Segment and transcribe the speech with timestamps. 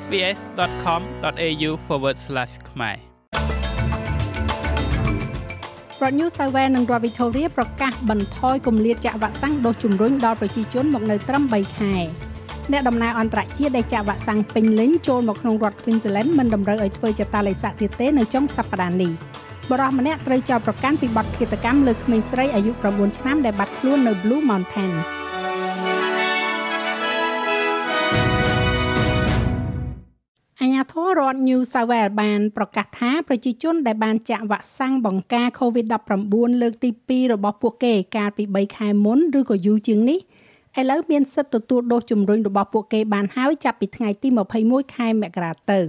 [0.00, 1.70] sbs.com.au/
[2.70, 2.96] ខ្មែរ
[6.02, 11.94] រដ្ឋ New South Wales និងរដ្ឋ Victoria ប្រកាសបន្ថយគម្លាតចាក់វ៉ាក់សាំងដូសជំរុញដល់ប្រជាជនមកនៅត្រឹម3ខែ
[12.72, 19.12] អ្នកដំណើរអន្តរជាតិដែលចាក់វ៉ាក់សាំងពេញលេញចូលមកក្នុងរដ្ឋ Queensland មិនតម្រូវឲ្យធ្វើចតាឡេសាទៀតទេនៅចុងសប្តាហ៍នេះ
[19.70, 25.21] បរិះម្នាក់ត្រូវចោទប្រកាន់ពីបទឃាតកម្មលើក្មេងស្រីអាយុ9ឆ្នាំដែលបាត់ខ្លួននៅ Blue Mountains
[31.12, 40.20] ររដ្ឋ New South Wales បានប្រកាសថាប្រជាជនដែលបានចាក់វ៉ាក់សាំងបង្ការ COVID-19 លើកទី2របស់ពួកគេកាលពី3ខែមុនឬក៏យូរជាងនេះ
[40.80, 44.28] ឥឡូវមានសិទ្ធិទទួលដូសជំរុញរបស់ពួកគេបានហើយចាប់ពីថ្ងៃទី
[44.62, 45.80] 21ខែមករាទៅ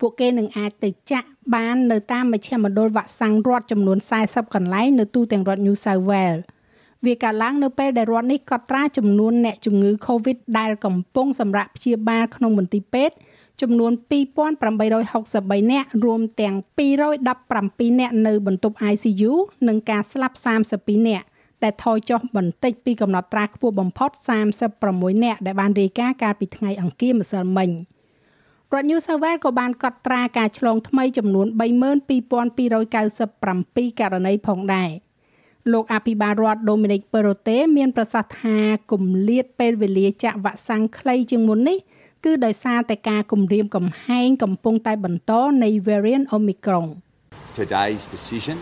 [0.00, 6.42] ពួកគេនឹងអាចទៅចាក់បាននៅតាមមជ្ឈមណ្ឌលវ៉ាក់សាំងរដ្ឋចំនួន40កន្លែងនៅទូទាំងរដ្ឋ New South Wales
[7.04, 13.16] វាកើតឡើងនៅពេលដែលរដ្ឋនេះកត់ត្រាចំនួនអ្នកជំងឺ Covid ដែលកំពុងសម្រាប់ព្យាបាលក្នុងមន្ទីរពេទ្យ
[13.60, 13.92] ចំនួន
[14.62, 16.56] 2863នាក់រួមទាំង
[17.28, 19.32] 217នាក់នៅបន្ទប់ ICU
[19.68, 20.36] និងការស្លាប់
[20.72, 21.26] 32នាក់
[21.62, 24.10] ដែលថយចុះបន្តិចពីកំណត់ត្រាខ្ពស់បំផុត
[24.68, 27.70] 36នាក់ដែលបានរាយការណ៍កាលពីថ្ងៃអង្គារម្សិលមិញ
[28.72, 31.46] រដ្ឋ New South Wales ក៏បានកត់ត្រាការឆ្លងថ្មីចំនួន
[32.92, 34.90] 32,297ករណីផងដែរ
[35.72, 38.58] លោកអភិបាលរដ្ឋ Dominic Perrottet មានប្រសាសន៍ថា
[38.92, 41.78] គម្លាតពេលវេលាចាក់វ៉ាក់សាំងខ្លីជាងមុននេះ
[42.24, 45.32] គឺដោយសារតែការគម្រាមកំហែងកំពុងតែបន្ត
[45.62, 46.86] នៃ variant Omicron
[47.58, 48.58] Today's decision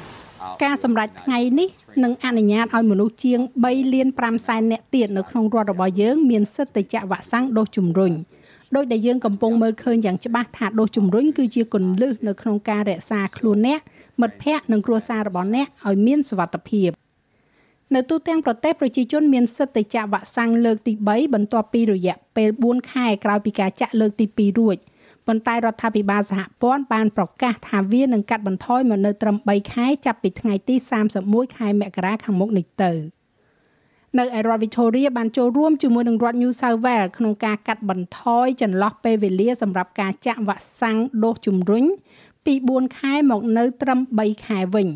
[0.65, 1.69] ការសម្រេចថ្ងៃនេះ
[2.05, 8.13] នឹងអនុញ្ញាតឲ្យមនុស្សជាង3លាន5សែននាក់ទៀតនៅក្នុងរដ្ឋរបស់យើងមានសិទ្ធិទៅចាក់វ៉ាក់សាំងដូសជំរុញ
[8.77, 13.81] ដោយដែលយើងកំពុងមើលឃើញយ៉ាងច្បាស់ថាដូសជំរុញគឺជាគន្លឹះនៅក្នុងការរក្សាខ្លួនអ្នក
[14.21, 16.91] មិត្តភ័ក្តិនិងគ្រួសាររបស់អ្នកឲ្យមានសុវត្ថិភាព
[17.95, 24.77] នៅទូទាំងប្រទេសប្រជាជនមានសិទ្ធិទៅចាក់វ៉ាក់សាំងលើកទី3បន្ទាប់ពីរយៈពេល4ខែក្រោយពីការចាក់លើកទី2រួច
[25.27, 30.75] ប៉ុន្តែរដ្ឋាភិបាលសហព័ន្ធបានប្រកាសថាវានឹងកាត់បន្ថយមកនៅត្រឹម3ខែចាប់ពីថ្ងៃទី
[31.17, 32.93] 31ខែមករាខាងមុខនេះទៅ
[34.19, 41.85] នៅឯរដ្ឋ Victoria បានចូលរួមជាមួយនឹងរដ្ឋ New South Wales ក្នុងការកាត់បន្ថយចន្លោះពេលវេលាសម្រាប់ការចាក់វ៉ាក់សាំងដូសជំរុញ
[42.45, 44.89] ពី4ខែមកនៅត្រឹម3ខែវិញ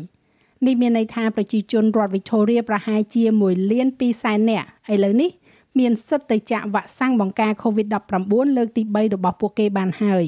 [0.65, 5.31] នេះមានន័យថាប្រជាជនរដ្ឋ Victoria ប្រហែលជា1លាន2សែននាក់ឥឡូវនេះ
[5.79, 10.25] មានសិទ្ធិទៅចាក់វ៉ាក់សាំងបង្ការ COVID-19 លើកទី3របស់ពួកគេបានហើយ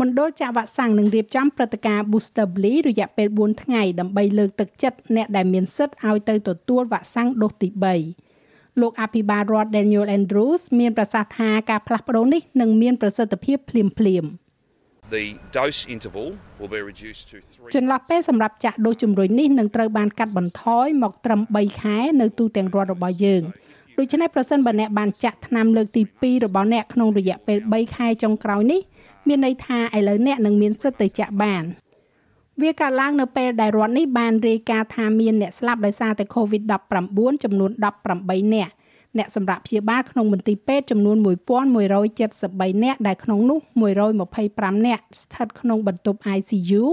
[0.00, 7.68] មណ្ឌលចាក់វ៉ាក់សាំងនឹងរៀបចំព្រឹត្តិការណ៍ Booster Blee រយៈពេល4ថ្ងៃដើម្បីលើកទឹកចិត្តអ្នកដែលមានសិទ្ធិឲ្យទៅទទួលវ៉ាក់សាំងដូសទី
[8.24, 14.45] 3លោកអភិបាលរដ្ឋ Daniel Andrews មានប្រសាសន៍ថាការផ្លាស់ប្ដូរនេះនឹងមានប្រសិទ្ធភាពភ្លាមៗ
[15.10, 16.28] The dose interval
[16.58, 23.42] will be reduced to 3ចន្លោះពេលសម្រាប់ចាក់ដូសជំរុញនេះនឹងត្រូវបានកាត់បន្ថយមកត្រឹម3ខែនៅទូទាំងរដ្ឋរបស់យើង
[23.98, 28.80] ដូច្នេះប្រសិនបើអ្នកបានចាក់ថ្នាំលើកទី2របស់អ្នកក្នុងរយៈពេល3ខែចុងក្រោយនេះ
[29.28, 31.64] មានន័យថាឥឡូវអ្នកនឹងមានសិទ្ធិទៅចាក់បាន
[32.62, 37.70] វាកើតឡើងនៅពេលដែលរដ្ឋនេះបានរាយការណ៍ថាមានអ្នកស្លាប់ដោយសារតែ COVID-19 ចំនួន
[38.12, 38.72] 18នាក់
[39.18, 41.16] អ្នកសម្រាប់ព្យាបាលក្នុងមន្ទីរពេទ្យចំនួន
[42.00, 43.58] 1173នាក់ដែលក្នុងនោះ
[44.22, 46.84] 125នាក់ស្ថិតក្នុងបន្ទប់ ICU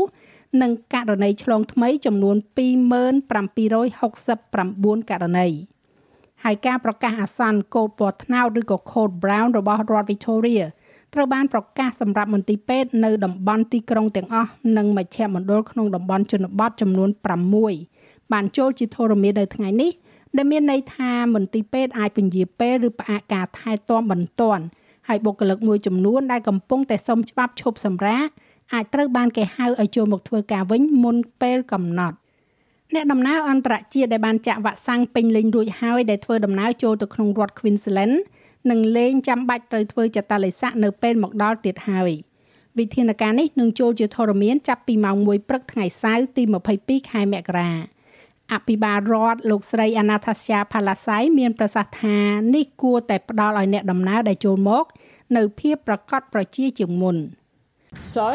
[0.62, 5.48] និងករណីឆ្លងថ្មីចំនួន2769ករណី
[6.44, 10.66] ហើយការប្រកាសអាសន្នកូដពណ៌ត្នោតឬក៏ Code Brown របស់រដ្ឋ Victoria
[11.14, 17.10] ត្រូវបានប្រកាសសម្រាប់មន្ទីរពេទ្យនៅតំបន់ទីក្រុងទាំងអស់និងមជ្ឈមណ្ឌលក្នុងតំបន់ជនបទចំនួន
[17.70, 19.92] 6បានចូលជាធរមាននៅថ្ងៃនេះ
[20.38, 24.64] ដែលមានន័យថាមន្ទីរពេទ្យអាចពន្យាពេលឬផ្អាកការថែទាំបន្ទាន់
[25.08, 28.28] ហើយបុគ្គលិកមួយចំនួនដែលកំពុងតែសុំច្បាប់ឈប់សម្រាក
[28.74, 32.18] អាចត្រូវបានគេហៅឲ្យចូលមកធ្វើការវិញមុនពេលកំណត់
[32.94, 38.16] អ្នកដំណើរអន្តរជាតិដែលបានចាក់វ៉ាក់សាំងពេញលេញរួចហើយដែលធ្វើដំណើរចូលទៅក្នុងរដ្ឋ Queensland
[38.70, 42.12] នឹងលែងចាំបាច់ត្រូវធ្វើចតាឡេសាក់នៅពេលមកដល់ទៀតហើយ
[42.80, 46.44] វិធានការនេះនឹងចូលជាធរមានចាប់ពីម៉ោង1ព្រឹកថ្ងៃសៅរ៍ទី
[46.78, 47.72] 22ខែមករា
[48.52, 52.20] អភិបាលរដ្ឋលោកស្រី Anastasia Palasai មានប្រសាសន៍ថា
[52.56, 54.86] នេះគួរតែផ្ដល់ឲ្យអ្នកដំណើរដែលចូលមក
[55.38, 57.18] នៅភាពប្រកបប្រជាជាងមុន
[58.16, 58.26] So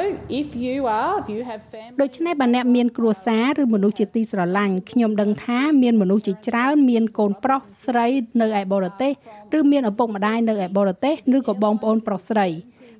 [0.40, 8.06] if you are if you have family ដូច្នេះបើអ្នកមានគ្រួសារឬមនុស្សជាទីស្រឡាញ់ខ្ញុំដឹងថាមានមនុស្សជាច្រើនមានកូនប្រុសស្រី
[8.40, 9.12] នៅឯបរទេស
[9.58, 12.48] ឬមានឪពុកម្ដាយនៅឯបរទេសឬក៏បងប្អូនប្រុសស្រី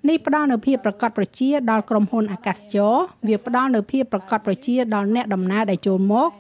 [0.08, 2.94] នេះផ្ដល់នូវភាពប្រកបប្រជាដល់ក្រុមហ៊ុនអាកាសចរ
[3.28, 6.30] វាផ្ដល់នូវភាពប្រកបប្រជាដល់អ្នកដំណើរដែលចូលមក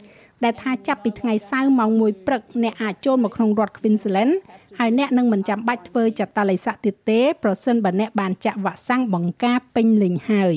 [0.44, 4.32] ដែលថាចាប់ពីថ្ងៃសៅរ៍ម៉ោង1ព្រឹកអ្នកអាចចូលមកក្នុងរដ្ឋ Queensland
[4.78, 10.56] ហើយអ្នកនឹងមិនចាំបាច់ធ្វើចតាឡេសាក់ទៀតទេប្រសិនបើអ្នកបានចាក់វ៉ាក់សាំងបង្ការពេញលេញហើយ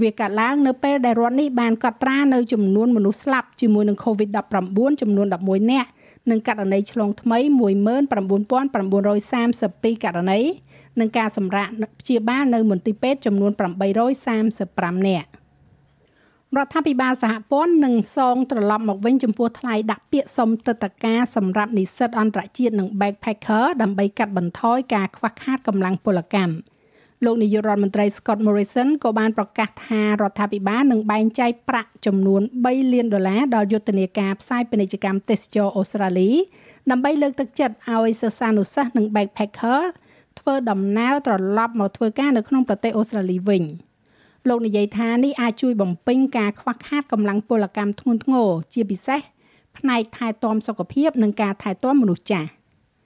[0.00, 5.90] វាកើតឡើងនៅពេលដែលរដ្ឋនេះបានកត់ត្រានៅចំនួនមនុស្សស្លាប់ជាមួយនឹង COVID-19 ចំនួន11នាក់
[6.30, 7.38] និងករណីឆ្លងថ្មី
[8.30, 10.40] 19932ករណី
[11.00, 11.68] និងការសម្រាក
[12.00, 13.52] ព្យាបាលនៅមន្ទីរពេទ្យចំនួន
[14.28, 15.28] 835នាក់
[16.56, 26.54] រដ្ឋាភិបាលសហព័ន្ធនឹងសងត្រឡប់មកវិញចំពោះថ្លៃដាក់ពាក្យសុំទឹកតការសម្រាប់និស្សិតអន្តរជាតិនិង backpacker ដើម្បីកាត់បន្ថយការខ្វះខាតកម្លាំងពលកម្ម
[27.24, 36.30] លោកនាយករដ្ឋមន្ត្រី Scott Morrison ក៏បានប្រកាសថារដ្ឋាភិបាលនឹងបែងចែកប្រាក់ចំនួន3លានដុល្លារដល់យុទ្ធនាការផ្សាយពាណិជ្ជកម្មទេសចរអូស្ត្រាលី
[36.90, 39.80] ដើម្បីលើកទឹកចិត្តឲ្យសិស្សានុសិស្សនិង backpacker
[40.38, 43.64] ធ្វើដំណើរត្រឡប់មកធ្វើការនៅក្នុងប្រទេសអូស្ត្រាលីវិញ
[44.48, 49.20] លោកនិយាយថានេះអាចជួយបំពេញការខ្វះខាតកម្លាំងពលកម្មធ្ងន់ធ្ងរជាពិសេស
[49.78, 52.50] ផ្នែកថែទាំសុខភាពនិងការថែទាំមនុស្សចាស់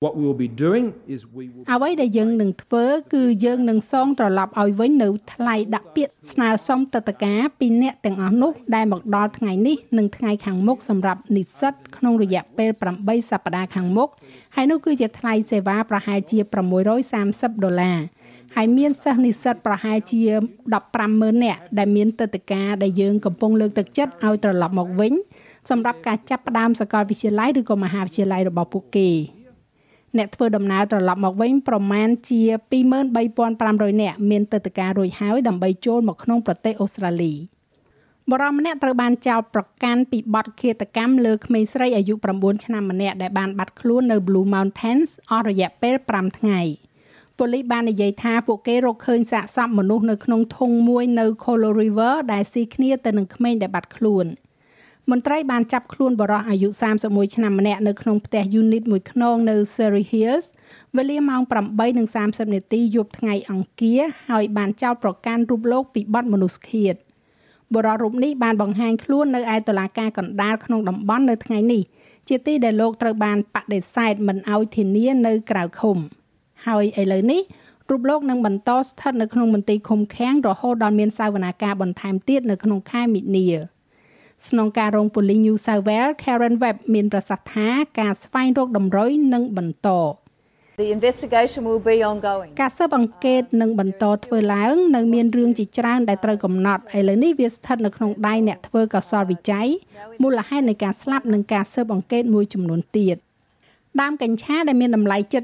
[0.05, 2.85] What we will be doing is we will អ្វីដែលយើងនឹងធ្វើ
[3.15, 12.71] គឺយើងនឹងសងត្រឡប់ឲ្យវិញនៅថ្លៃដាក់ពាក្យស្នើសុំទឹកតការពីអ្នកទាំងអស់នោះដែលមកដល់ថ្ងៃនេះនិងថ្ងៃខាងមុខសម្រាប់និស្សិតក្នុងរយៈពេល
[13.01, 14.09] 8សប្តាហ៍ខាងមុខ
[14.55, 16.39] ហើយនោះគឺជាថ្លៃសេវាប្រហែលជា
[17.01, 17.99] 630ដុល្លារ
[18.57, 20.21] ហើយមានសិស្សនិស្សិតប្រហែលជា
[20.83, 25.13] 150,000នាក់ដែលមានទឹកតការដែលយើងកំពុងលើកទឹកចិត្តឲ្យត្រឡប់មកវិញ
[25.71, 29.11] សម្រាប់ការចាប់ផ្ដើមសាកលវិទ្យាល័យឬក៏មហាវិទ្យាល័យរបស់ពួកគេ
[30.19, 32.43] អ្នកធ្វើដំណើរត្រឡប់មកវិញប្រមាណជា
[33.23, 37.35] 23,500នាក់មានទឹកតការរួចហើយដើម្បីចូលមកក្នុងប្រទេសអូស្ត្រាលី
[38.33, 46.61] បរិមម្នាក់ត្រូវបានចោទប្រកាន់ពីបទឃាតកម្មលើក្មេងស្រីអាយុ9ឆ្នាំម្នាក់ដែលបានបាត់ខ្លួននៅ Blue Mountains អស់រយៈពេល5ថ្ងៃ
[47.39, 54.27] ប៉ូលីសបាននិយាយថាពួកគេរកឃើញសាកសពមនុស្សនៅក្នុងធុងមួយនៅ Colo River ដែលស៊ីគ្នាទៅនឹងក្មេងដែលបាត់ខ្លួន។
[55.11, 56.69] មន្ត្រីបានចាប់ខ្លួនបរិះអាយុ
[57.03, 60.47] 31ឆ្នាំម្នាក់នៅក្នុងផ្ទះយូនីតមួយខ្នងនៅ Surrey Hills
[60.97, 61.43] វេលាម៉ោង
[61.97, 66.95] 8:30នាទីយប់ថ្ងៃអង្គារហើយបានចោទប្រកាន់រូបលោកពីបទមនុស្សឃាត
[67.75, 71.83] បរិះរូបនេះបានបង្ហាញខ្លួននៅឯតុលាការកណ្ដាលក្នុងតំបន់នៅថ្ងៃនេះ
[72.29, 75.99] ជាទីដែលលោកត្រូវបានបដិសេធមិនឲ្យធានានៅក្រៅឃុំ
[76.67, 77.43] ហើយឥឡូវនេះ
[77.91, 83.47] រូបលោកនឹងបន្តស្ថិតនៅក្នុងមន្ទីរឃុំឃាំងរហូតដល់មានសវនាការបន្ថែមទៀតនៅក្នុងខែមិនិនា
[84.49, 87.69] ស្នងការរងប៉ូលីស New South Wales Karen Webb មានប្រសាសន៍ថា
[88.01, 89.91] ការស្វែងរកតម្រុយនឹងបន្ត
[90.83, 92.51] The investigation will be ongoing.
[92.61, 99.67] ការស៊ើបអង្កេតនឹងបន្តធ្វើឡើង នៅមានរឿងជាច្រើនដែលត្រូវកំណត់ឥឡូវនេះវាស្ថិតនៅក្នុងដៃអ្នកធ្វើកសលវិច័យ
[100.23, 103.17] មូលហេតុនៃការស្លាប់និងការស៊ើបអង្កេតមួយចំនួនទៀត
[104.03, 105.43] ដើមកញ្ឆាដែលមានតម្លៃជិត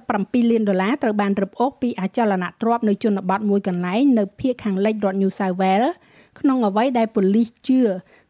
[0.00, 5.92] 67លានដុល្លារត្រូវបានរឹបអូសពីអចលនទ្រព្យនៅជនបទមួយកន្លែងនៅភូមិខាងលិចរដ្ឋ New South Wales
[6.40, 7.80] ក្នុងអ្វីដែលប៉ូលីសជឿ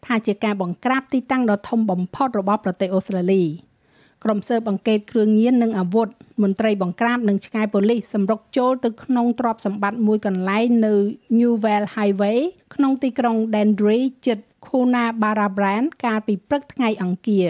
[0.07, 3.43] ថាជាការបង្ក្រាបទីតាំងដ៏ធំបំផុតរបស់ប្រទេសអូស្ត្រាលី
[4.25, 6.09] ក្រុមស៊ើបអង្កេតគ្រឿងញៀននិងអាវុធ
[6.43, 10.95] មន្ត្រីបង្ក្រាបនិងឆ្កែប៉ូលីសសម្រុកចូលទៅក្នុងទ្រព្យសម្បត្តិមួយកន្លែងនៅ
[11.39, 12.39] Newell Highway
[12.75, 17.49] ក្នុងទីក្រុង Dendry ជិត Kuna Barabran កាលពីព្រឹកថ្ងៃអង្គារ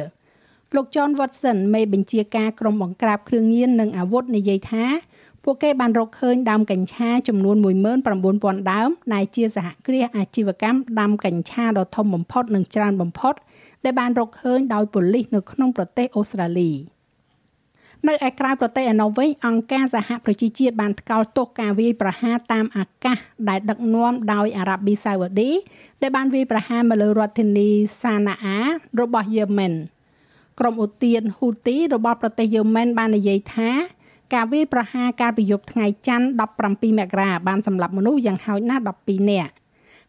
[0.77, 4.85] លោក John Watson មេបញ្ជាការក្រុមបង្ក្រាបគ្រឿងញៀននិងអាវុធនិយាយថា
[5.45, 7.57] ពួកគេបានរកឃើញដើមកញ្ឆាចំនួន
[8.13, 13.35] 19000ដើមដែលជាសហគ្រាសអាជីវកម្មដាំកញ្ឆាដ៏ធំបំផុតនិងច្រើនបំផុត
[13.85, 16.73] ដែលបានរកឃើញដោយប៉ូលីសនៅក្នុងប្រទេសអូស្ត្រាលី
[18.09, 25.51] នៅឯក្រៅប្រទេសឯណោះវិញអង្គការសហប្រជាជាតិបានថ្កោលទោសការវាយប្រហារតាមអាកាសដែលដឹកនាំដោយអារ៉ាប៊ីសាអូឌី
[26.03, 27.69] ដែលបានវាយប្រហារមកលើរដ្ឋធានី
[28.03, 28.59] សាណាអា
[29.01, 29.75] របស់យេម៉ែន
[30.63, 33.71] ក្រុមឧទានហ៊ូទីរបស់ប្រទេសយេម៉ែនបាននិយាយថា
[34.35, 36.27] ការវាយប្រហារកាលពីយប់ថ្ងៃច័ន្ទ
[36.63, 39.53] 17មករាបានសម្លាប់មនុស្សយ៉ាងហោចណាស់12នាក់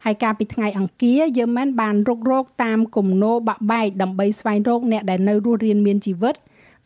[0.06, 6.36] ហើយកាលពីថ្ងៃអង្គារយឺមែនបានរុករកតាមគំនរបាក់បែកដើម្បីស្វែងរកអ្នកដែលនៅរស់រានមានជីវិត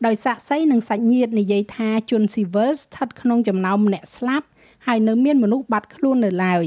[0.06, 4.46] ដោយសាក់សីនិងសាច់ញាតិនិយាយថាជនស៊ីវិលស្ថិតក្នុងចំណោមអ្នកស្លាប់
[4.86, 6.64] ហើយនៅមានមនុស្សបាត់ខ្លួននៅឡើយ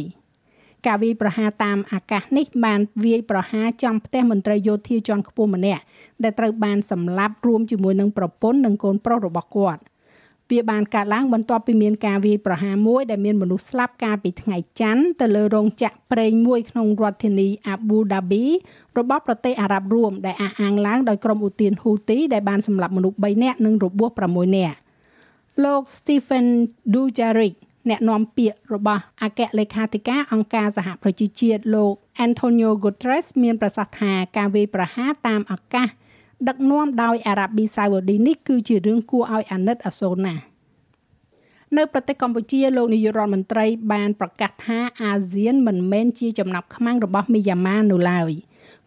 [0.87, 5.81] ការវាយប្រហារតាមអាកាសនេះបានវាយប្រហារចំផ្ទះមន្ត្រីយោធាជាន់ខ្ពស់ម្នាក់
[6.23, 9.81] ដែលត្រូវបានសម្លាប់រួមជាមួយនឹងប្រពន្ធនិងកូនប្រុសរបស់គាត់
[10.51, 18.45] វាបានកើតឡើងបន្ទាប់ពីមានការវាយប្រហារមួយដែលមានមនុស្សស្លាប់កាលពីថ្ងៃច័ន្ទទៅលើរោងចក្រប្រេងមួយក្នុងរដ្ឋធានី Abu Dhabi
[18.97, 24.77] របស់ប្រទេសអារ៉ាប់រួមដែលអះអាងឡើងដោយក្រុមឧទានហ៊ូទីដែលបានសម្លាប់មនុស្ស3នាក់និងរបួស6នាក់
[25.63, 26.47] លោក Stephen
[26.93, 27.55] Dujarric
[27.89, 31.93] អ្នកនាំពាក្យរបស់អគ្គលេខាធិការអង្គការសហប្រជាជាតិលោក
[32.25, 35.87] Antonio Guterres មានប្រសាសន៍ថាការវាយប្រហារតាមអាកាស
[36.47, 40.43] ដឹកនាំដោយអារ៉ាប៊ីសាអូឌីនេះគឺជារឿងគួរឲ្យអាណិតអាសូរណាស់
[41.77, 48.31] នៅប្រទេសកម្ពុជាលោកនាយករដ្ឋមន្ត្រីបានប្រកាសថាអាស៊ានមិនមែនជាចំណាប់ខ្មាំងរបស់មីយ៉ាន់ម៉ានៅឡើយ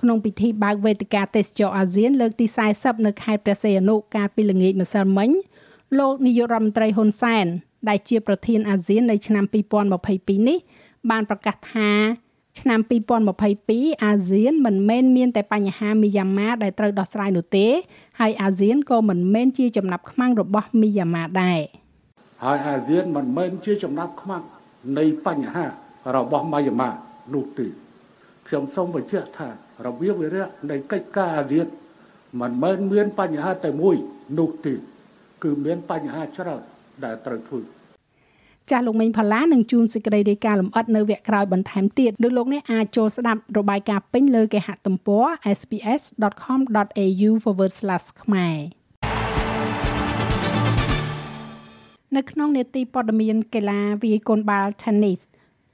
[0.00, 2.46] ក្នុងពិធីបើកវេទិកាទេសចរអាស៊ានលើកទី
[2.76, 5.30] 40នៅខេត្តព្រះសីហនុកាលពីល្ងាចម្សិលមិញ
[5.98, 7.46] លោកនាយករដ្ឋមន្ត្រីហ៊ុនសែន
[7.88, 9.44] ដែលជាប្រធានអាស៊ាននៅឆ្នាំ
[9.96, 10.58] 2022នេះ
[11.10, 11.90] បានប្រកាសថា
[12.60, 12.80] ឆ្នាំ
[13.40, 17.66] 2022អាស៊ានមិនមែនមានតែបញ្ហាមីយ៉ាន់ម៉ាដែលត្រូវដោះស្រាយនោះទេ
[18.20, 21.60] ហើយអាស៊ានក៏មិនមែនជាចំណាប់ខ្មាំងរបស់មីយ៉ាន់ម៉ាដែរ
[22.44, 24.42] ហើយអាស៊ានមិនមែនជាចំណាប់ខ្មាំង
[24.98, 25.64] នៃបញ្ហា
[26.16, 26.90] របស់មីយ៉ាន់ម៉ា
[27.34, 27.66] នោះទេ
[28.46, 29.48] ខ្ញុំសូមបញ្ជាក់ថា
[29.86, 31.66] របៀបវិរៈនៃកិច្ចការអាស៊ាន
[32.40, 33.96] មិនមែនមានបញ្ហាតែមួយ
[34.38, 34.74] នោះទេ
[35.42, 36.62] គឺមានបញ្ហាច្រើន
[37.04, 37.60] ដែលត្រូវធ្វើ
[38.70, 45.24] ចាស់លោកមេងផល្លានឹងជួនសេចក្តីរាយការណ៍លម្អិតនៅវគ្គក្រោយបន្ថែមទៀតឬលោកអ្នកអាចចូលស្ដាប់របាយការណ៍ពេញលើគេហទំព័រ
[45.58, 47.30] sps.com.au/
[48.22, 48.58] ខ្មែរ
[52.16, 55.20] នៅក្នុងនេតិព័ត៌មានកីឡាវាយកូនបាល់ Tennis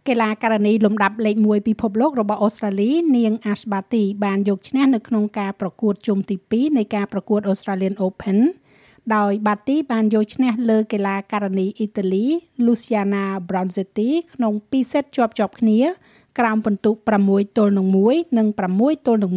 [0.08, 8.38] កីឡាករនីលំដាប់លេខ1ពិភពលោករបស់អូស្ត្រាលីនាង Ash Barty បានយកឈ្នះនៅក្នុងការប្រកួតជុំទី2នៃការប្រកួត Australian Open
[9.16, 12.26] ដោយបាទីបានយកឈ្នះលើកីឡាករនីអ៊ីតាលី
[12.66, 15.80] Luciana Bronzetti ក្នុង2សេតជាប់ជាប់គ្នា
[16.38, 16.90] ក្រោមពិន្ទុ
[17.24, 19.34] 6ទល់នឹង1និង6ទល់នឹង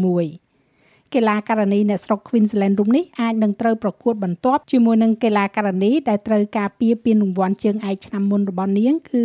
[0.53, 9.23] 1កីឡាករនីអ្នកស្រុក Queensland រូបនេះអាចនឹងត្រូវប្រកួតបន្ទាប់ជាមួយនឹងកីឡាករនីដែលត្រូវការពារពានរង្វាន់ជើងឯកឆ្នាំមុនរបស់នាងគឺ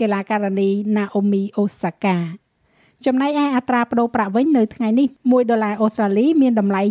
[0.00, 2.16] កីឡាករនី Naomi Osaka
[3.06, 6.82] ចំណែកឯអត្រាប្តូរប្រាក់វិញនៅថ្ងៃនេះ1ដុល្លារអូស្ត្រាលីមានតម្លៃ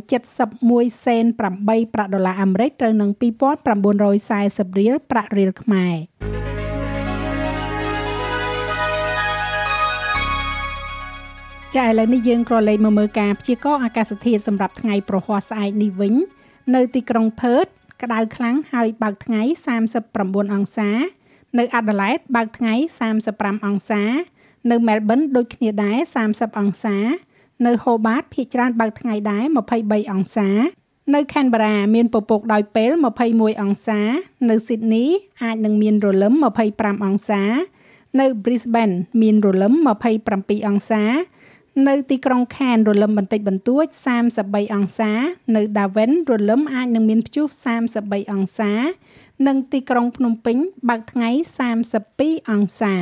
[0.48, 5.96] 71សេន8ប្រាក់ដុល្លារអាមេរិកត្រូវនឹង2940រៀលប្រាក់រៀលខ្មែរ
[11.76, 16.14] ចាឥឡូវនេះយើងក៏លេខមកមើលការព្យាករណ៍អាកាសធាតុសម្រាប់ថ្ងៃប្រហ័សស្អែកនេះវិញ
[16.76, 17.66] នៅទីក្រុងផឺត
[18.04, 19.42] ក្តៅខ្លាំងហើយបើកថ្ងៃ
[19.98, 20.92] 39អង្សា
[21.60, 22.74] នៅអាដាលេដបើកថ្ងៃ
[23.20, 24.04] 35អង្សា
[24.70, 25.98] នៅមែលប៊នដូចគ្នាដែរ
[26.30, 26.98] 30អង្សា
[27.66, 29.44] នៅហូបាតភាគច្រើនបើកថ្ងៃដែរ
[29.78, 30.50] 23អង្សា
[31.16, 32.92] នៅខេនបារ៉ាមានពពកដោយពេល
[33.28, 34.00] 21អង្សា
[34.50, 35.06] នៅស៊ីដនី
[35.44, 36.34] អាចនឹងមានរលឹម
[36.70, 37.44] 25អង្សា
[38.20, 39.74] នៅ Brisbane មានរលឹម
[40.22, 41.04] 27អង្សា
[41.88, 43.86] នៅទីក្រុងខានរលឹមបន្តិចបន្តួច
[44.30, 45.12] 33អង្សា
[45.56, 47.46] នៅ Darwin រលឹមអាចនឹងមានព្យុះ
[47.90, 48.72] 33អង្សា
[49.48, 50.58] និងទីក្រុងភ្នំពេញ
[50.90, 51.30] បើកថ្ងៃ
[51.90, 52.96] 32អង្សា